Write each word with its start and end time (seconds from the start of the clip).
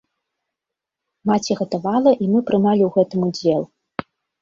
Маці 1.33 1.59
гатавала, 1.61 2.17
і 2.25 2.33
мы 2.35 2.39
прымалі 2.51 2.83
ў 2.91 2.93
гэтым 2.99 3.19
удзел. 3.33 3.61